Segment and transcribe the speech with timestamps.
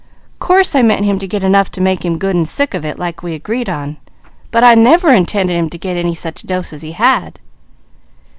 [0.39, 2.97] "Course I meant him to get enough to make him good and sick of it,
[2.97, 3.97] like we agreed on;
[4.49, 7.39] but I never intended him to get any such a dose as he had."